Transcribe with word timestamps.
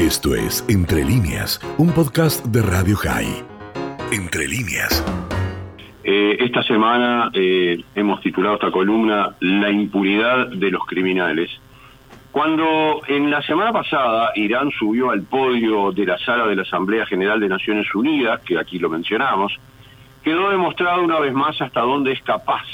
Esto 0.00 0.34
es 0.34 0.64
Entre 0.70 1.04
líneas, 1.04 1.60
un 1.76 1.92
podcast 1.92 2.42
de 2.46 2.62
Radio 2.62 2.96
High. 2.96 3.44
Entre 4.10 4.48
líneas. 4.48 5.04
Eh, 6.02 6.38
esta 6.40 6.62
semana 6.62 7.30
eh, 7.34 7.84
hemos 7.94 8.22
titulado 8.22 8.54
esta 8.54 8.70
columna 8.70 9.36
La 9.40 9.70
impunidad 9.70 10.46
de 10.52 10.70
los 10.70 10.86
criminales. 10.86 11.50
Cuando 12.32 13.02
en 13.08 13.30
la 13.30 13.42
semana 13.42 13.74
pasada 13.74 14.32
Irán 14.36 14.70
subió 14.70 15.10
al 15.10 15.20
podio 15.24 15.92
de 15.92 16.06
la 16.06 16.16
sala 16.16 16.46
de 16.46 16.56
la 16.56 16.62
Asamblea 16.62 17.04
General 17.04 17.38
de 17.38 17.50
Naciones 17.50 17.94
Unidas, 17.94 18.40
que 18.40 18.58
aquí 18.58 18.78
lo 18.78 18.88
mencionamos, 18.88 19.52
quedó 20.24 20.48
demostrado 20.48 21.02
una 21.02 21.20
vez 21.20 21.34
más 21.34 21.60
hasta 21.60 21.82
dónde 21.82 22.12
es 22.12 22.22
capaz 22.22 22.64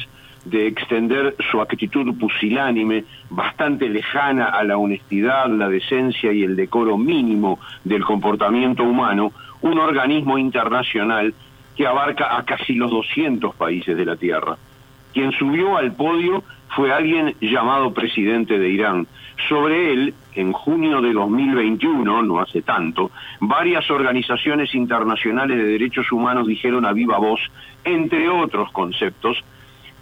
de 0.47 0.69
extender 0.69 1.35
su 1.51 1.61
actitud 1.61 2.17
pusilánime, 2.19 3.05
bastante 3.31 3.89
lejana 3.89 4.47
a 4.47 4.63
la 4.63 4.79
honestidad, 4.79 5.49
la 5.49 5.69
decencia 5.69 6.33
y 6.33 6.45
el 6.45 6.55
decoro 6.55 6.97
mínimo 6.97 7.59
del 7.83 8.05
comportamiento 8.05 8.85
humano, 8.85 9.33
un 9.63 9.79
organismo 9.79 10.39
internacional 10.39 11.35
que 11.77 11.87
abarca 11.87 12.37
a 12.37 12.45
casi 12.45 12.75
los 12.75 12.91
200 12.93 13.57
países 13.57 13.97
de 13.97 14.05
la 14.05 14.17
Tierra. 14.17 14.57
Quien 15.13 15.33
subió 15.33 15.77
al 15.77 15.93
podio 15.93 16.45
fue 16.69 16.93
alguien 16.93 17.35
llamado 17.41 17.93
presidente 17.93 18.59
de 18.59 18.69
Irán. 18.69 19.07
Sobre 19.49 19.93
él, 19.93 20.15
en 20.35 20.53
junio 20.53 21.01
de 21.01 21.13
2021, 21.13 22.23
no 22.23 22.41
hace 22.41 22.63
tanto, 22.63 23.11
varias 23.41 23.91
organizaciones 23.91 24.75
internacionales 24.75 25.57
de 25.59 25.65
derechos 25.65 26.13
humanos 26.13 26.47
dijeron 26.47 26.87
a 26.87 26.93
viva 26.93 27.19
voz, 27.19 27.41
entre 27.85 28.29
otros 28.29 28.71
conceptos, 28.73 29.43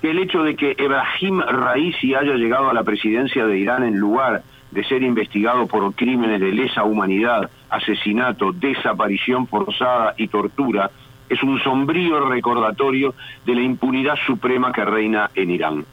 que 0.00 0.10
el 0.10 0.18
hecho 0.18 0.42
de 0.42 0.56
que 0.56 0.74
Ebrahim 0.78 1.40
Raisi 1.40 2.14
haya 2.14 2.34
llegado 2.34 2.70
a 2.70 2.74
la 2.74 2.84
presidencia 2.84 3.46
de 3.46 3.58
Irán 3.58 3.84
en 3.84 3.98
lugar 3.98 4.42
de 4.70 4.84
ser 4.84 5.02
investigado 5.02 5.66
por 5.66 5.94
crímenes 5.94 6.40
de 6.40 6.52
lesa 6.52 6.84
humanidad, 6.84 7.50
asesinato, 7.70 8.52
desaparición 8.52 9.46
forzada 9.46 10.14
y 10.16 10.28
tortura, 10.28 10.90
es 11.28 11.42
un 11.42 11.58
sombrío 11.60 12.28
recordatorio 12.28 13.14
de 13.46 13.54
la 13.54 13.62
impunidad 13.62 14.16
suprema 14.26 14.72
que 14.72 14.84
reina 14.84 15.30
en 15.34 15.50
Irán. 15.50 15.84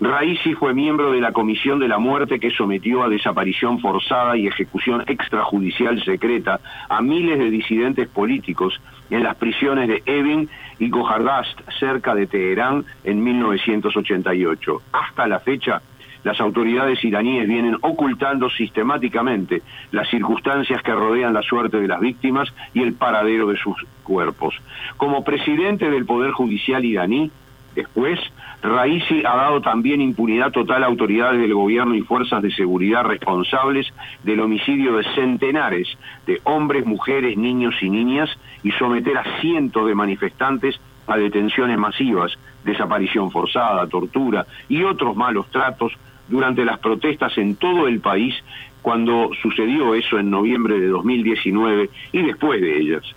Raisi 0.00 0.54
fue 0.54 0.74
miembro 0.74 1.12
de 1.12 1.20
la 1.20 1.32
Comisión 1.32 1.78
de 1.78 1.86
la 1.86 1.98
Muerte 1.98 2.40
que 2.40 2.50
sometió 2.50 3.04
a 3.04 3.08
desaparición 3.08 3.78
forzada 3.78 4.36
y 4.36 4.48
ejecución 4.48 5.04
extrajudicial 5.06 6.02
secreta 6.04 6.60
a 6.88 7.00
miles 7.00 7.38
de 7.38 7.50
disidentes 7.50 8.08
políticos 8.08 8.80
en 9.10 9.22
las 9.22 9.36
prisiones 9.36 9.88
de 9.88 10.02
Evin 10.04 10.48
y 10.80 10.90
Gohardast, 10.90 11.60
cerca 11.78 12.14
de 12.14 12.26
Teherán, 12.26 12.84
en 13.04 13.22
1988. 13.22 14.82
Hasta 14.92 15.28
la 15.28 15.38
fecha, 15.38 15.80
las 16.24 16.40
autoridades 16.40 17.04
iraníes 17.04 17.46
vienen 17.46 17.76
ocultando 17.82 18.50
sistemáticamente 18.50 19.62
las 19.92 20.08
circunstancias 20.08 20.82
que 20.82 20.92
rodean 20.92 21.34
la 21.34 21.42
suerte 21.42 21.80
de 21.80 21.86
las 21.86 22.00
víctimas 22.00 22.52
y 22.72 22.82
el 22.82 22.94
paradero 22.94 23.46
de 23.46 23.58
sus 23.58 23.76
cuerpos. 24.02 24.54
Como 24.96 25.22
presidente 25.22 25.88
del 25.88 26.04
Poder 26.04 26.32
Judicial 26.32 26.84
iraní, 26.84 27.30
después, 27.76 28.18
Raisi 28.64 29.22
ha 29.26 29.36
dado 29.36 29.60
también 29.60 30.00
impunidad 30.00 30.50
total 30.50 30.84
a 30.84 30.86
autoridades 30.86 31.38
del 31.38 31.52
gobierno 31.52 31.94
y 31.94 32.00
fuerzas 32.00 32.40
de 32.40 32.50
seguridad 32.50 33.04
responsables 33.04 33.86
del 34.22 34.40
homicidio 34.40 34.96
de 34.96 35.04
centenares 35.14 35.86
de 36.26 36.40
hombres, 36.44 36.86
mujeres, 36.86 37.36
niños 37.36 37.74
y 37.82 37.90
niñas 37.90 38.30
y 38.62 38.70
someter 38.72 39.18
a 39.18 39.38
cientos 39.42 39.86
de 39.86 39.94
manifestantes 39.94 40.80
a 41.06 41.18
detenciones 41.18 41.76
masivas, 41.76 42.32
desaparición 42.64 43.30
forzada, 43.30 43.86
tortura 43.86 44.46
y 44.66 44.82
otros 44.82 45.14
malos 45.14 45.46
tratos 45.50 45.92
durante 46.26 46.64
las 46.64 46.78
protestas 46.78 47.36
en 47.36 47.56
todo 47.56 47.86
el 47.86 48.00
país 48.00 48.34
cuando 48.80 49.28
sucedió 49.42 49.94
eso 49.94 50.18
en 50.18 50.30
noviembre 50.30 50.80
de 50.80 50.88
2019 50.88 51.90
y 52.12 52.22
después 52.22 52.62
de 52.62 52.78
ellas. 52.78 53.14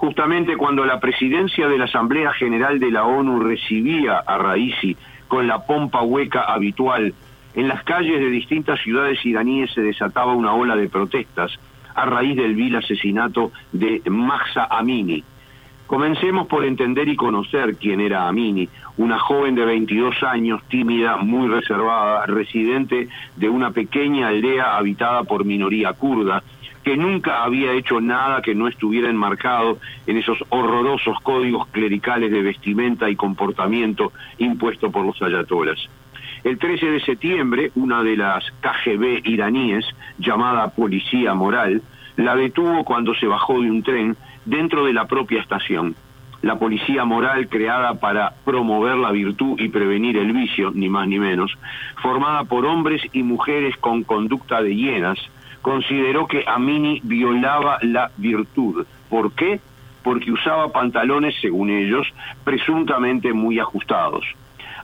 Justamente 0.00 0.56
cuando 0.56 0.86
la 0.86 0.98
presidencia 0.98 1.68
de 1.68 1.76
la 1.76 1.84
Asamblea 1.84 2.32
General 2.32 2.80
de 2.80 2.90
la 2.90 3.04
ONU 3.04 3.38
recibía 3.40 4.16
a 4.16 4.38
Raisi 4.38 4.96
con 5.28 5.46
la 5.46 5.66
pompa 5.66 6.00
hueca 6.00 6.44
habitual, 6.44 7.12
en 7.52 7.68
las 7.68 7.84
calles 7.84 8.18
de 8.18 8.30
distintas 8.30 8.80
ciudades 8.80 9.22
iraníes 9.26 9.70
se 9.74 9.82
desataba 9.82 10.32
una 10.32 10.54
ola 10.54 10.74
de 10.74 10.88
protestas 10.88 11.52
a 11.94 12.06
raíz 12.06 12.34
del 12.34 12.54
vil 12.54 12.76
asesinato 12.76 13.52
de 13.72 14.00
Mahsa 14.08 14.68
Amini, 14.70 15.22
Comencemos 15.90 16.46
por 16.46 16.64
entender 16.64 17.08
y 17.08 17.16
conocer 17.16 17.74
quién 17.74 18.00
era 18.00 18.28
Amini, 18.28 18.68
una 18.96 19.18
joven 19.18 19.56
de 19.56 19.64
22 19.64 20.22
años, 20.22 20.62
tímida, 20.68 21.16
muy 21.16 21.48
reservada, 21.48 22.24
residente 22.26 23.08
de 23.34 23.48
una 23.48 23.72
pequeña 23.72 24.28
aldea 24.28 24.76
habitada 24.76 25.24
por 25.24 25.44
minoría 25.44 25.92
kurda, 25.94 26.44
que 26.84 26.96
nunca 26.96 27.44
había 27.44 27.72
hecho 27.72 28.00
nada 28.00 28.42
que 28.42 28.54
no 28.54 28.68
estuviera 28.68 29.10
enmarcado 29.10 29.78
en 30.06 30.16
esos 30.16 30.38
horrorosos 30.48 31.18
códigos 31.22 31.66
clericales 31.68 32.30
de 32.30 32.42
vestimenta 32.42 33.10
y 33.10 33.16
comportamiento 33.16 34.12
impuestos 34.38 34.90
por 34.92 35.04
los 35.04 35.20
ayatolas. 35.20 35.78
El 36.42 36.58
13 36.58 36.86
de 36.86 37.00
septiembre, 37.00 37.70
una 37.74 38.02
de 38.02 38.16
las 38.16 38.44
KGB 38.60 39.26
iraníes, 39.26 39.84
llamada 40.18 40.70
Policía 40.70 41.34
Moral, 41.34 41.82
la 42.16 42.34
detuvo 42.34 42.84
cuando 42.84 43.14
se 43.14 43.26
bajó 43.26 43.60
de 43.60 43.70
un 43.70 43.82
tren 43.82 44.16
dentro 44.46 44.86
de 44.86 44.94
la 44.94 45.06
propia 45.06 45.40
estación. 45.40 45.94
La 46.42 46.58
policía 46.58 47.04
moral 47.04 47.48
creada 47.48 48.00
para 48.00 48.32
promover 48.46 48.96
la 48.96 49.10
virtud 49.10 49.60
y 49.60 49.68
prevenir 49.68 50.16
el 50.16 50.32
vicio, 50.32 50.70
ni 50.74 50.88
más 50.88 51.06
ni 51.06 51.18
menos, 51.18 51.52
formada 52.02 52.44
por 52.44 52.64
hombres 52.64 53.02
y 53.12 53.22
mujeres 53.22 53.76
con 53.76 54.04
conducta 54.04 54.62
de 54.62 54.74
hienas, 54.74 55.18
consideró 55.62 56.26
que 56.26 56.44
Amini 56.46 57.00
violaba 57.02 57.78
la 57.82 58.10
virtud. 58.16 58.86
¿Por 59.08 59.32
qué? 59.32 59.60
Porque 60.02 60.32
usaba 60.32 60.72
pantalones, 60.72 61.34
según 61.40 61.70
ellos, 61.70 62.06
presuntamente 62.44 63.32
muy 63.32 63.58
ajustados. 63.58 64.24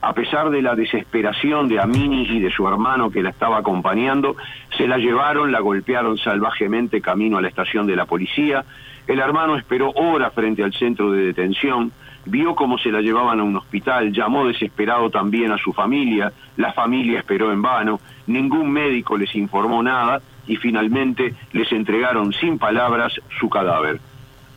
A 0.01 0.13
pesar 0.13 0.49
de 0.49 0.61
la 0.61 0.75
desesperación 0.75 1.67
de 1.67 1.79
Amini 1.79 2.23
y 2.23 2.39
de 2.39 2.51
su 2.51 2.67
hermano 2.67 3.09
que 3.09 3.23
la 3.23 3.29
estaba 3.29 3.57
acompañando, 3.57 4.35
se 4.77 4.87
la 4.87 4.97
llevaron, 4.97 5.51
la 5.51 5.59
golpearon 5.59 6.17
salvajemente 6.17 7.01
camino 7.01 7.37
a 7.37 7.41
la 7.41 7.47
estación 7.47 7.87
de 7.87 7.95
la 7.95 8.05
policía. 8.05 8.63
El 9.07 9.19
hermano 9.19 9.55
esperó 9.55 9.91
horas 9.91 10.33
frente 10.33 10.63
al 10.63 10.73
centro 10.73 11.11
de 11.11 11.25
detención, 11.25 11.91
vio 12.25 12.55
cómo 12.55 12.77
se 12.77 12.91
la 12.91 13.01
llevaban 13.01 13.39
a 13.39 13.43
un 13.43 13.55
hospital, 13.55 14.11
llamó 14.11 14.45
desesperado 14.45 15.09
también 15.09 15.51
a 15.51 15.57
su 15.57 15.73
familia, 15.73 16.31
la 16.57 16.73
familia 16.73 17.19
esperó 17.19 17.51
en 17.51 17.61
vano, 17.61 17.99
ningún 18.27 18.69
médico 18.69 19.17
les 19.17 19.33
informó 19.35 19.81
nada 19.81 20.21
y 20.45 20.57
finalmente 20.57 21.33
les 21.53 21.71
entregaron 21.71 22.33
sin 22.33 22.59
palabras 22.59 23.13
su 23.39 23.49
cadáver. 23.49 23.99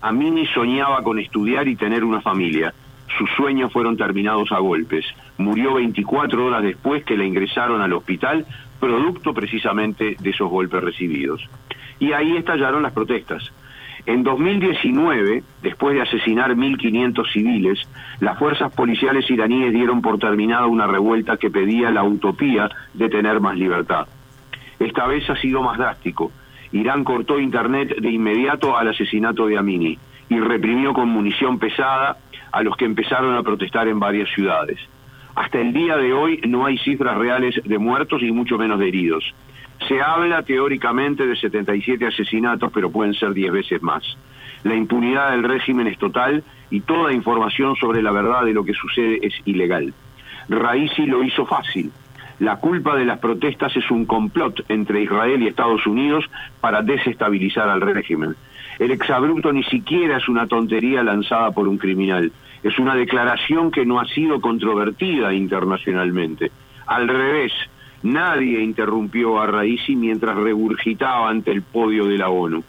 Amini 0.02 0.46
soñaba 0.46 1.02
con 1.02 1.18
estudiar 1.18 1.68
y 1.68 1.76
tener 1.76 2.04
una 2.04 2.20
familia. 2.20 2.72
Sus 3.20 3.28
sueños 3.32 3.70
fueron 3.70 3.98
terminados 3.98 4.50
a 4.50 4.60
golpes. 4.60 5.04
Murió 5.36 5.74
24 5.74 6.42
horas 6.42 6.62
después 6.62 7.04
que 7.04 7.18
la 7.18 7.26
ingresaron 7.26 7.82
al 7.82 7.92
hospital, 7.92 8.46
producto 8.80 9.34
precisamente 9.34 10.16
de 10.18 10.30
esos 10.30 10.48
golpes 10.48 10.82
recibidos. 10.82 11.46
Y 11.98 12.12
ahí 12.12 12.38
estallaron 12.38 12.82
las 12.82 12.94
protestas. 12.94 13.52
En 14.06 14.22
2019, 14.22 15.42
después 15.60 15.96
de 15.96 16.00
asesinar 16.00 16.54
1.500 16.54 17.30
civiles, 17.30 17.86
las 18.20 18.38
fuerzas 18.38 18.72
policiales 18.72 19.30
iraníes 19.30 19.74
dieron 19.74 20.00
por 20.00 20.18
terminada 20.18 20.64
una 20.64 20.86
revuelta 20.86 21.36
que 21.36 21.50
pedía 21.50 21.90
la 21.90 22.04
utopía 22.04 22.70
de 22.94 23.10
tener 23.10 23.38
más 23.38 23.54
libertad. 23.54 24.06
Esta 24.78 25.06
vez 25.06 25.28
ha 25.28 25.36
sido 25.36 25.60
más 25.60 25.76
drástico. 25.76 26.32
Irán 26.72 27.04
cortó 27.04 27.38
Internet 27.38 27.96
de 28.00 28.10
inmediato 28.10 28.78
al 28.78 28.88
asesinato 28.88 29.46
de 29.46 29.58
Amini 29.58 29.98
y 30.30 30.40
reprimió 30.40 30.94
con 30.94 31.10
munición 31.10 31.58
pesada 31.58 32.16
a 32.50 32.62
los 32.62 32.76
que 32.76 32.86
empezaron 32.86 33.36
a 33.36 33.42
protestar 33.42 33.86
en 33.88 34.00
varias 34.00 34.30
ciudades. 34.30 34.78
Hasta 35.34 35.60
el 35.60 35.72
día 35.72 35.96
de 35.96 36.12
hoy 36.12 36.40
no 36.48 36.64
hay 36.64 36.78
cifras 36.78 37.18
reales 37.18 37.60
de 37.62 37.78
muertos 37.78 38.22
y 38.22 38.32
mucho 38.32 38.56
menos 38.56 38.78
de 38.78 38.88
heridos. 38.88 39.34
Se 39.88 40.00
habla 40.00 40.42
teóricamente 40.42 41.26
de 41.26 41.36
77 41.36 42.06
asesinatos, 42.06 42.70
pero 42.72 42.90
pueden 42.90 43.14
ser 43.14 43.32
10 43.32 43.52
veces 43.52 43.82
más. 43.82 44.02
La 44.62 44.74
impunidad 44.74 45.30
del 45.32 45.42
régimen 45.42 45.86
es 45.86 45.98
total 45.98 46.44
y 46.70 46.80
toda 46.80 47.12
información 47.12 47.76
sobre 47.76 48.02
la 48.02 48.12
verdad 48.12 48.44
de 48.44 48.52
lo 48.52 48.64
que 48.64 48.74
sucede 48.74 49.18
es 49.22 49.34
ilegal. 49.44 49.92
Raisi 50.48 51.06
lo 51.06 51.22
hizo 51.22 51.46
fácil. 51.46 51.90
La 52.40 52.56
culpa 52.56 52.96
de 52.96 53.04
las 53.04 53.18
protestas 53.18 53.76
es 53.76 53.90
un 53.90 54.06
complot 54.06 54.64
entre 54.68 55.02
Israel 55.02 55.42
y 55.42 55.48
Estados 55.48 55.86
Unidos 55.86 56.24
para 56.60 56.82
desestabilizar 56.82 57.68
al 57.68 57.80
régimen. 57.80 58.34
El 58.80 58.92
exabrupto 58.92 59.52
ni 59.52 59.62
siquiera 59.64 60.16
es 60.16 60.26
una 60.26 60.46
tontería 60.46 61.02
lanzada 61.02 61.50
por 61.50 61.68
un 61.68 61.76
criminal, 61.76 62.32
es 62.62 62.78
una 62.78 62.94
declaración 62.94 63.70
que 63.70 63.84
no 63.84 64.00
ha 64.00 64.06
sido 64.06 64.40
controvertida 64.40 65.34
internacionalmente. 65.34 66.50
Al 66.86 67.06
revés, 67.06 67.52
nadie 68.02 68.62
interrumpió 68.62 69.38
a 69.38 69.46
Raisi 69.46 69.96
mientras 69.96 70.34
regurgitaba 70.34 71.28
ante 71.28 71.50
el 71.50 71.60
podio 71.60 72.06
de 72.06 72.16
la 72.16 72.30
ONU. 72.30 72.64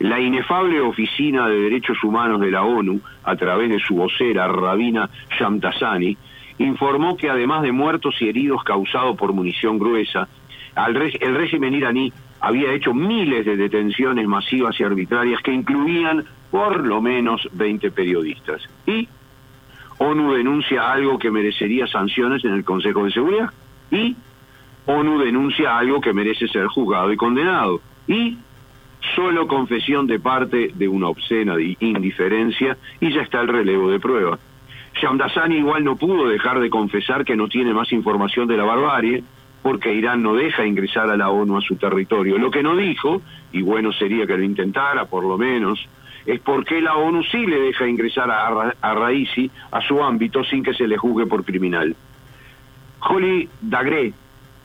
La 0.00 0.18
inefable 0.18 0.80
Oficina 0.80 1.48
de 1.48 1.60
Derechos 1.60 2.02
Humanos 2.02 2.40
de 2.40 2.50
la 2.50 2.64
ONU, 2.64 3.00
a 3.22 3.36
través 3.36 3.70
de 3.70 3.78
su 3.78 3.94
vocera 3.94 4.48
Rabina 4.48 5.08
Shamtasani, 5.38 6.16
informó 6.58 7.16
que 7.16 7.30
además 7.30 7.62
de 7.62 7.70
muertos 7.70 8.16
y 8.20 8.28
heridos 8.28 8.64
causados 8.64 9.16
por 9.16 9.32
munición 9.32 9.78
gruesa, 9.78 10.26
el 10.74 11.34
régimen 11.36 11.72
iraní 11.72 12.12
había 12.46 12.72
hecho 12.72 12.94
miles 12.94 13.44
de 13.44 13.56
detenciones 13.56 14.28
masivas 14.28 14.78
y 14.78 14.84
arbitrarias 14.84 15.42
que 15.42 15.52
incluían 15.52 16.24
por 16.52 16.86
lo 16.86 17.02
menos 17.02 17.48
20 17.52 17.90
periodistas. 17.90 18.62
Y 18.86 19.08
ONU 19.98 20.32
denuncia 20.32 20.92
algo 20.92 21.18
que 21.18 21.32
merecería 21.32 21.88
sanciones 21.88 22.44
en 22.44 22.52
el 22.52 22.64
Consejo 22.64 23.04
de 23.04 23.10
Seguridad. 23.10 23.50
Y 23.90 24.14
ONU 24.86 25.18
denuncia 25.18 25.76
algo 25.76 26.00
que 26.00 26.12
merece 26.12 26.46
ser 26.46 26.68
juzgado 26.68 27.12
y 27.12 27.16
condenado. 27.16 27.80
Y 28.06 28.38
solo 29.16 29.48
confesión 29.48 30.06
de 30.06 30.20
parte 30.20 30.70
de 30.72 30.86
una 30.86 31.08
obscena 31.08 31.56
indiferencia 31.80 32.76
y 33.00 33.12
ya 33.12 33.22
está 33.22 33.40
el 33.40 33.48
relevo 33.48 33.90
de 33.90 33.98
prueba. 33.98 34.38
Shamdasani 34.94 35.56
igual 35.56 35.82
no 35.82 35.96
pudo 35.96 36.28
dejar 36.28 36.60
de 36.60 36.70
confesar 36.70 37.24
que 37.24 37.34
no 37.34 37.48
tiene 37.48 37.74
más 37.74 37.90
información 37.90 38.46
de 38.46 38.56
la 38.56 38.64
barbarie, 38.64 39.24
porque 39.66 39.92
Irán 39.92 40.22
no 40.22 40.36
deja 40.36 40.64
ingresar 40.64 41.10
a 41.10 41.16
la 41.16 41.28
ONU 41.28 41.56
a 41.56 41.60
su 41.60 41.74
territorio. 41.74 42.38
Lo 42.38 42.52
que 42.52 42.62
no 42.62 42.76
dijo, 42.76 43.20
y 43.50 43.62
bueno 43.62 43.92
sería 43.92 44.24
que 44.24 44.36
lo 44.36 44.44
intentara 44.44 45.06
por 45.06 45.24
lo 45.24 45.36
menos, 45.36 45.88
es 46.24 46.38
por 46.38 46.64
qué 46.64 46.80
la 46.80 46.94
ONU 46.94 47.24
sí 47.24 47.44
le 47.44 47.58
deja 47.58 47.88
ingresar 47.88 48.30
a, 48.30 48.72
a 48.80 48.94
Raisi 48.94 49.50
a 49.72 49.80
su 49.80 50.00
ámbito 50.04 50.44
sin 50.44 50.62
que 50.62 50.72
se 50.72 50.86
le 50.86 50.96
juzgue 50.96 51.26
por 51.26 51.44
criminal. 51.44 51.96
Holly 53.00 53.48
Dagre 53.60 54.12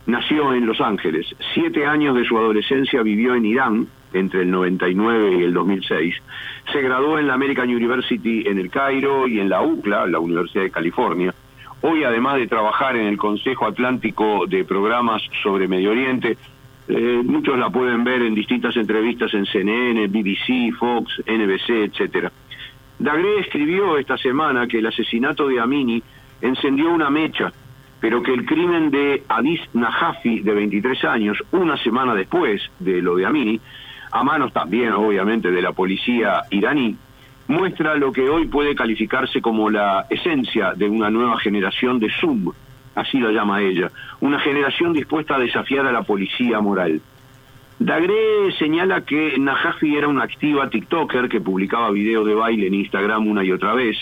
nació 0.05 0.53
en 0.53 0.67
Los 0.67 0.79
Ángeles. 0.79 1.35
Siete 1.55 1.87
años 1.87 2.15
de 2.15 2.23
su 2.23 2.37
adolescencia 2.37 3.01
vivió 3.01 3.33
en 3.33 3.47
Irán, 3.47 3.87
entre 4.13 4.43
el 4.43 4.51
99 4.51 5.39
y 5.39 5.41
el 5.41 5.51
2006. 5.51 6.13
Se 6.71 6.79
graduó 6.79 7.17
en 7.17 7.25
la 7.25 7.33
American 7.33 7.69
University 7.69 8.43
en 8.45 8.59
el 8.59 8.69
Cairo 8.69 9.27
y 9.27 9.39
en 9.39 9.49
la 9.49 9.63
UCLA, 9.63 10.05
la 10.05 10.19
Universidad 10.19 10.61
de 10.61 10.69
California. 10.69 11.33
Hoy, 11.83 12.03
además 12.03 12.35
de 12.35 12.45
trabajar 12.45 12.95
en 12.95 13.07
el 13.07 13.17
Consejo 13.17 13.65
Atlántico 13.65 14.45
de 14.47 14.63
Programas 14.63 15.23
sobre 15.41 15.67
Medio 15.67 15.91
Oriente, 15.91 16.37
eh, 16.87 17.21
muchos 17.23 17.57
la 17.57 17.71
pueden 17.71 18.03
ver 18.03 18.21
en 18.21 18.35
distintas 18.35 18.75
entrevistas 18.77 19.33
en 19.33 19.47
CNN, 19.47 20.07
BBC, 20.07 20.71
Fox, 20.77 21.23
NBC, 21.25 21.85
etcétera. 21.85 22.31
Dagre 22.99 23.39
escribió 23.39 23.97
esta 23.97 24.15
semana 24.17 24.67
que 24.67 24.77
el 24.77 24.85
asesinato 24.85 25.47
de 25.47 25.59
Amini 25.59 26.03
encendió 26.39 26.91
una 26.91 27.09
mecha, 27.09 27.51
pero 27.99 28.21
que 28.21 28.33
el 28.33 28.45
crimen 28.45 28.91
de 28.91 29.23
Adis 29.27 29.61
Najafi, 29.73 30.41
de 30.41 30.53
23 30.53 31.03
años, 31.05 31.43
una 31.51 31.77
semana 31.77 32.13
después 32.13 32.61
de 32.77 33.01
lo 33.01 33.15
de 33.15 33.25
Amini, 33.25 33.59
a 34.11 34.23
manos 34.23 34.53
también, 34.53 34.91
obviamente, 34.91 35.49
de 35.49 35.61
la 35.63 35.71
policía 35.71 36.43
iraní, 36.51 36.95
muestra 37.47 37.95
lo 37.95 38.11
que 38.11 38.29
hoy 38.29 38.47
puede 38.47 38.75
calificarse 38.75 39.41
como 39.41 39.69
la 39.69 40.05
esencia 40.09 40.73
de 40.73 40.89
una 40.89 41.09
nueva 41.09 41.39
generación 41.39 41.99
de 41.99 42.09
Zoom, 42.09 42.51
así 42.95 43.17
lo 43.19 43.31
llama 43.31 43.61
ella, 43.61 43.91
una 44.19 44.39
generación 44.39 44.93
dispuesta 44.93 45.35
a 45.35 45.39
desafiar 45.39 45.85
a 45.85 45.91
la 45.91 46.03
policía 46.03 46.59
moral. 46.59 47.01
Dagre 47.79 48.51
señala 48.59 49.01
que 49.01 49.37
Najafi 49.39 49.95
era 49.95 50.07
una 50.07 50.23
activa 50.23 50.69
TikToker 50.69 51.27
que 51.27 51.41
publicaba 51.41 51.89
videos 51.89 52.27
de 52.27 52.35
baile 52.35 52.67
en 52.67 52.75
Instagram 52.75 53.27
una 53.27 53.43
y 53.43 53.51
otra 53.51 53.73
vez, 53.73 53.97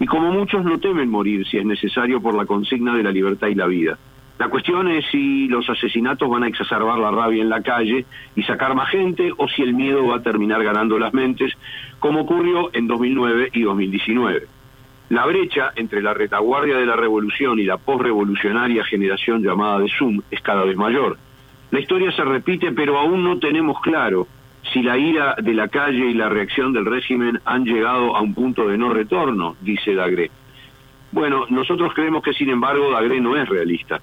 y 0.00 0.06
como 0.06 0.32
muchos 0.32 0.64
no 0.64 0.80
temen 0.80 1.08
morir 1.08 1.46
si 1.46 1.58
es 1.58 1.64
necesario 1.64 2.20
por 2.20 2.34
la 2.34 2.46
consigna 2.46 2.96
de 2.96 3.04
la 3.04 3.12
libertad 3.12 3.46
y 3.46 3.54
la 3.54 3.66
vida. 3.68 3.96
La 4.38 4.48
cuestión 4.48 4.88
es 4.88 5.04
si 5.10 5.46
los 5.48 5.68
asesinatos 5.68 6.28
van 6.28 6.42
a 6.42 6.48
exacerbar 6.48 6.98
la 6.98 7.10
rabia 7.10 7.42
en 7.42 7.48
la 7.48 7.62
calle 7.62 8.06
y 8.34 8.42
sacar 8.42 8.74
más 8.74 8.88
gente 8.88 9.30
o 9.36 9.46
si 9.48 9.62
el 9.62 9.74
miedo 9.74 10.06
va 10.06 10.16
a 10.16 10.22
terminar 10.22 10.64
ganando 10.64 10.98
las 10.98 11.14
mentes, 11.14 11.52
como 12.00 12.22
ocurrió 12.22 12.70
en 12.72 12.86
2009 12.86 13.50
y 13.52 13.62
2019. 13.62 14.46
La 15.10 15.26
brecha 15.26 15.72
entre 15.76 16.00
la 16.00 16.14
retaguardia 16.14 16.76
de 16.78 16.86
la 16.86 16.96
revolución 16.96 17.58
y 17.58 17.64
la 17.64 17.76
posrevolucionaria 17.76 18.84
generación 18.84 19.42
llamada 19.42 19.78
de 19.78 19.90
Zoom 19.90 20.22
es 20.30 20.40
cada 20.40 20.64
vez 20.64 20.76
mayor. 20.76 21.18
La 21.70 21.80
historia 21.80 22.10
se 22.12 22.24
repite, 22.24 22.72
pero 22.72 22.98
aún 22.98 23.22
no 23.22 23.38
tenemos 23.38 23.80
claro 23.80 24.26
si 24.72 24.82
la 24.82 24.96
ira 24.96 25.36
de 25.40 25.54
la 25.54 25.68
calle 25.68 26.06
y 26.06 26.14
la 26.14 26.28
reacción 26.28 26.72
del 26.72 26.86
régimen 26.86 27.40
han 27.44 27.64
llegado 27.64 28.16
a 28.16 28.22
un 28.22 28.34
punto 28.34 28.66
de 28.68 28.78
no 28.78 28.92
retorno, 28.92 29.56
dice 29.60 29.94
Dagre. 29.94 30.30
Bueno, 31.10 31.44
nosotros 31.50 31.92
creemos 31.94 32.22
que 32.22 32.32
sin 32.32 32.48
embargo 32.48 32.90
Dagre 32.90 33.20
no 33.20 33.36
es 33.36 33.48
realista. 33.48 34.00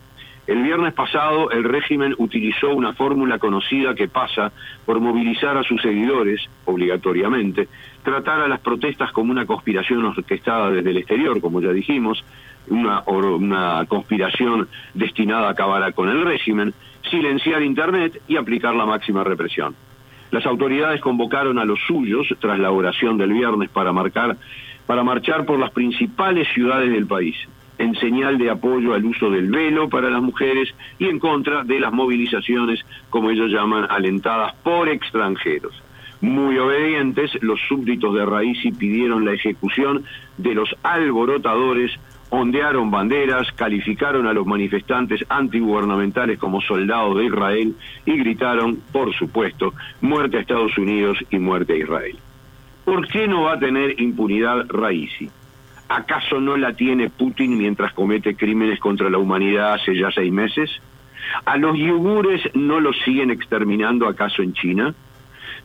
El 0.50 0.64
viernes 0.64 0.96
pasado 0.96 1.52
el 1.52 1.64
régimen 1.64 2.16
utilizó 2.18 2.74
una 2.74 2.94
fórmula 2.94 3.38
conocida 3.38 3.94
que 3.94 4.08
pasa 4.08 4.52
por 4.84 5.00
movilizar 5.00 5.56
a 5.56 5.62
sus 5.62 5.80
seguidores, 5.80 6.42
obligatoriamente, 6.66 7.68
tratar 8.02 8.42
a 8.42 8.48
las 8.48 8.60
protestas 8.60 9.12
como 9.12 9.30
una 9.30 9.46
conspiración 9.46 10.04
orquestada 10.04 10.72
desde 10.72 10.90
el 10.90 10.98
exterior, 10.98 11.40
como 11.40 11.62
ya 11.62 11.72
dijimos, 11.72 12.26
una, 12.68 13.86
conspiración 13.88 14.68
destinada 14.96 15.50
a 15.50 15.52
acabar 15.52 15.94
con 15.94 16.10
el 16.10 16.26
régimen, 16.26 16.74
silenciar 17.12 17.62
Internet 17.62 18.20
y 18.28 18.36
aplicar 18.36 18.74
la 18.74 18.88
máxima 18.88 19.24
represión. 19.24 19.76
Las 20.32 20.48
autoridades 20.48 21.00
convocaron 21.00 21.60
a 21.60 21.66
los 21.66 21.80
suyos 21.86 22.28
tras 22.40 22.58
la 22.58 22.72
oración 22.72 23.20
del 23.20 23.34
viernes 23.34 23.70
para 23.70 23.94
marcar 23.94 24.36
para 24.88 25.04
marchar 25.04 25.46
por 25.46 25.60
las 25.60 25.70
principales 25.70 26.48
ciudades 26.56 26.92
del 26.92 27.06
país 27.06 27.36
en 27.80 27.96
señal 27.96 28.38
de 28.38 28.52
apoyo 28.52 28.94
al 28.94 29.06
uso 29.06 29.32
del 29.32 29.50
velo 29.50 29.90
para 29.90 30.12
las 30.12 30.22
mujeres 30.22 30.70
y 31.00 31.06
en 31.06 31.18
contra 31.18 31.64
de 31.64 31.80
las 31.80 31.92
movilizaciones, 31.92 32.86
como 33.10 33.32
ellos 33.32 33.50
llaman, 33.50 33.88
alentadas 33.90 34.54
por 34.64 34.90
extranjeros. 34.90 35.74
Muy 36.22 36.58
obedientes, 36.58 37.32
los 37.42 37.60
súbditos 37.68 38.14
de 38.14 38.26
Raisi 38.26 38.74
pidieron 38.74 39.24
la 39.24 39.34
ejecución 39.34 40.04
de 40.38 40.54
los 40.54 40.76
alborotadores, 40.84 41.92
ondearon 42.30 42.92
banderas, 42.92 43.50
calificaron 43.54 44.28
a 44.28 44.34
los 44.34 44.46
manifestantes 44.46 45.24
antigubernamentales 45.30 46.38
como 46.38 46.60
soldados 46.60 47.18
de 47.18 47.26
Israel 47.26 47.76
y 48.06 48.18
gritaron, 48.18 48.80
por 48.92 49.14
supuesto, 49.14 49.74
muerte 50.02 50.38
a 50.38 50.42
Estados 50.42 50.78
Unidos 50.78 51.18
y 51.32 51.40
muerte 51.40 51.74
a 51.74 51.78
Israel. 51.78 52.18
¿Por 52.84 53.08
qué 53.08 53.26
no 53.26 53.44
va 53.44 53.54
a 53.54 53.60
tener 53.60 54.02
impunidad 54.02 54.66
Raisi? 54.68 55.30
¿Acaso 55.90 56.40
no 56.40 56.56
la 56.56 56.74
tiene 56.74 57.10
Putin 57.10 57.58
mientras 57.58 57.94
comete 57.94 58.36
crímenes 58.36 58.80
contra 58.80 59.10
la 59.10 59.18
humanidad 59.18 59.74
hace 59.74 59.98
ya 59.98 60.12
seis 60.12 60.32
meses? 60.32 60.70
¿A 61.46 61.58
los 61.58 61.76
yugures 61.78 62.42
no 62.54 62.80
los 62.80 62.96
siguen 63.04 63.32
exterminando 63.32 64.08
acaso 64.08 64.44
en 64.44 64.54
China? 64.54 64.94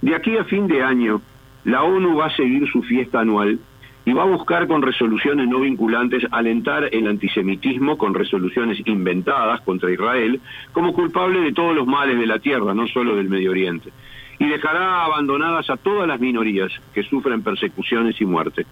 De 0.00 0.14
aquí 0.14 0.38
a 0.38 0.44
fin 0.44 0.66
de 0.66 0.82
año, 0.82 1.20
la 1.64 1.82
ONU 1.82 2.16
va 2.16 2.26
a 2.26 2.36
seguir 2.36 2.66
su 2.70 2.82
fiesta 2.82 3.20
anual 3.20 3.58
y 4.06 4.14
va 4.14 4.22
a 4.22 4.26
buscar 4.26 4.66
con 4.66 4.80
resoluciones 4.80 5.46
no 5.46 5.60
vinculantes 5.60 6.26
alentar 6.30 6.88
el 6.90 7.06
antisemitismo 7.06 7.98
con 7.98 8.14
resoluciones 8.14 8.78
inventadas 8.86 9.60
contra 9.60 9.92
Israel 9.92 10.40
como 10.72 10.94
culpable 10.94 11.40
de 11.40 11.52
todos 11.52 11.74
los 11.74 11.86
males 11.86 12.18
de 12.18 12.26
la 12.26 12.38
tierra, 12.38 12.72
no 12.72 12.86
solo 12.86 13.16
del 13.16 13.28
Medio 13.28 13.50
Oriente, 13.50 13.92
y 14.38 14.46
dejará 14.46 15.04
abandonadas 15.04 15.68
a 15.68 15.76
todas 15.76 16.08
las 16.08 16.18
minorías 16.18 16.72
que 16.94 17.02
sufren 17.02 17.42
persecuciones 17.42 18.18
y 18.22 18.24
muerte. 18.24 18.64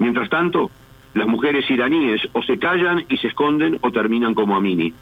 Mientras 0.00 0.28
tanto, 0.28 0.70
las 1.14 1.26
mujeres 1.26 1.70
iraníes 1.70 2.22
o 2.32 2.42
se 2.42 2.58
callan 2.58 3.04
y 3.08 3.16
se 3.18 3.28
esconden 3.28 3.78
o 3.80 3.90
terminan 3.90 4.34
como 4.34 4.56
Amini. 4.56 4.92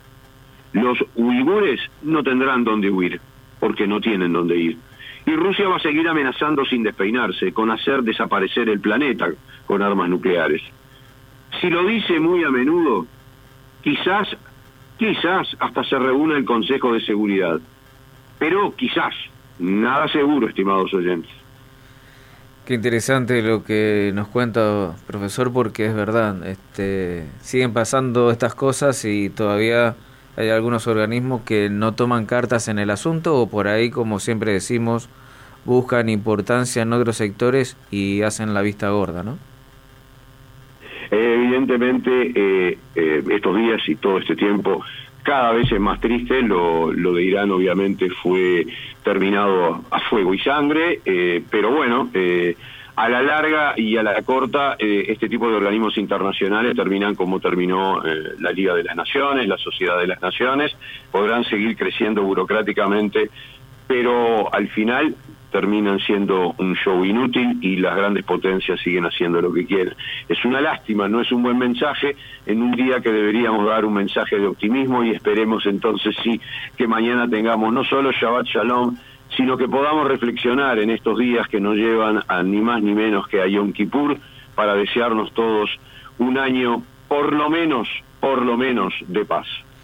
Los 0.73 0.99
uigures 1.15 1.81
no 2.03 2.23
tendrán 2.23 2.65
dónde 2.65 2.91
huir, 2.91 3.21
porque 3.61 3.87
no 3.87 4.01
tienen 4.01 4.33
dónde 4.33 4.57
ir. 4.57 4.77
Y 5.25 5.33
Rusia 5.33 5.69
va 5.69 5.77
a 5.77 5.81
seguir 5.81 6.09
amenazando 6.09 6.65
sin 6.65 6.83
despeinarse, 6.83 7.53
con 7.53 7.71
hacer 7.71 8.03
desaparecer 8.03 8.69
el 8.69 8.81
planeta 8.81 9.29
con 9.67 9.83
armas 9.83 10.09
nucleares. 10.09 10.63
Si 11.61 11.69
lo 11.69 11.85
dice 11.85 12.21
muy 12.21 12.45
a 12.45 12.51
menudo, 12.51 13.07
quizás, 13.83 14.29
quizás 14.99 15.49
hasta 15.59 15.83
se 15.85 15.99
reúne 15.99 16.37
el 16.37 16.45
Consejo 16.45 16.93
de 16.93 17.01
Seguridad. 17.01 17.61
Pero 18.39 18.75
quizás, 18.77 19.15
nada 19.59 20.07
seguro, 20.09 20.49
estimados 20.49 20.93
oyentes. 20.95 21.46
Qué 22.67 22.75
interesante 22.75 23.43
lo 23.43 23.63
que 23.63 24.11
nos 24.13 24.27
cuenta, 24.27 24.97
profesor, 25.07 25.53
porque 25.53 25.87
es 25.87 25.95
verdad, 25.95 26.45
este, 26.45 27.23
siguen 27.41 27.73
pasando 27.73 28.33
estas 28.33 28.57
cosas 28.57 29.05
y 29.05 29.31
todavía 29.31 29.95
hay 30.37 30.49
algunos 30.49 30.89
organismos 30.89 31.43
que 31.43 31.71
no 31.71 31.95
toman 31.95 32.27
cartas 32.27 32.67
en 32.67 32.81
el 32.81 32.91
asunto 32.91 33.41
o 33.41 33.49
por 33.49 33.69
ahí, 33.69 33.91
como 33.91 34.19
siempre 34.19 34.53
decimos, 34.53 35.09
buscan 35.65 36.09
importancia 36.09 36.83
en 36.83 36.93
otros 36.93 37.19
sectores 37.19 37.77
y 37.93 38.23
hacen 38.23 38.53
la 38.53 38.63
vista 38.63 38.91
gorda, 38.91 39.23
¿no? 39.23 39.39
Evidentemente, 41.13 42.33
eh, 42.35 42.79
eh, 42.97 43.25
estos 43.31 43.57
días 43.57 43.81
y 43.89 43.95
todo 43.95 44.19
este 44.19 44.35
tiempo 44.35 44.85
cada 45.27 45.53
vez 45.53 45.71
es 45.71 45.81
más 45.81 46.01
triste. 46.01 46.41
Lo, 46.41 46.93
lo 46.93 47.13
de 47.13 47.25
Irán 47.25 47.51
obviamente 47.51 48.09
fue 48.09 48.65
terminado 49.03 49.83
a 49.91 50.01
fuego 50.09 50.33
y 50.33 50.39
sangre, 50.39 51.01
eh, 51.05 51.43
pero 51.51 51.73
bueno, 51.73 52.09
eh, 52.15 52.57
a 52.95 53.09
la 53.09 53.21
larga 53.23 53.75
y 53.77 53.97
a 53.97 54.05
la 54.05 54.23
corta, 54.23 54.77
eh, 54.79 55.07
este 55.09 55.29
tipo 55.29 55.51
de 55.51 55.57
organismos 55.57 55.99
internacionales 55.99 56.77
terminan 56.77 57.15
como 57.17 57.41
terminó 57.41 58.01
la 58.39 58.53
Liga 58.53 58.75
de 58.75 58.85
las 58.85 58.97
Naciones, 58.97 59.49
la 59.49 59.59
Sociedad 59.59 59.99
de 59.99 60.07
las 60.07 60.23
Naciones, 60.23 60.75
podrán 61.11 61.45
seguir 61.45 61.77
creciendo 61.77 62.23
burocráticamente, 62.23 63.29
pero 63.87 64.53
al 64.55 64.69
final 64.69 65.15
terminan 65.57 65.99
siendo 66.01 66.55
un 66.59 66.75
show 66.75 67.03
inútil 67.03 67.57
y 67.63 67.77
las 67.77 67.97
grandes 67.97 68.27
potencias 68.27 68.79
siguen 68.79 69.07
haciendo 69.07 69.41
lo 69.41 69.51
que 69.51 69.65
quieren. 69.65 69.95
Es 70.29 70.45
una 70.45 70.61
lástima, 70.61 71.09
no 71.09 71.23
es 71.23 71.33
un 71.33 71.43
buen 71.43 71.57
mensaje 71.57 72.15
en 72.45 72.61
un 72.61 72.73
día 72.73 73.01
que 73.01 73.11
deberíamos 73.11 73.67
dar 73.67 73.87
un 73.87 73.95
mensaje 73.95 74.39
de 74.39 74.47
optimismo 74.47 75.03
y 75.03 75.13
esperemos 75.13 75.65
entonces 75.65 76.15
sí 76.23 76.39
que 76.77 76.87
mañana 76.87 77.27
tengamos 77.27 77.73
no 77.73 77.85
solo 77.85 78.13
Shabbat 78.13 78.45
Shalom, 78.45 78.99
sino 79.35 79.57
que 79.57 79.67
podamos 79.67 80.07
reflexionar 80.07 80.79
en 80.79 80.91
estos 80.91 81.19
días 81.19 81.49
que 81.49 81.59
nos 81.59 81.75
llevan 81.77 82.23
a 82.29 82.43
ni 82.43 82.61
más 82.61 82.83
ni 82.83 82.93
menos 82.93 83.27
que 83.27 83.41
a 83.41 83.47
Yom 83.47 83.73
Kippur 83.73 84.19
para 84.55 84.75
desearnos 84.75 85.33
todos 85.33 85.71
un 86.19 86.37
año 86.37 86.83
por 87.09 87.33
lo 87.33 87.49
menos, 87.49 87.89
por 88.21 88.43
lo 88.43 88.59
menos 88.59 88.93
de 89.09 89.25
paz. 89.25 89.47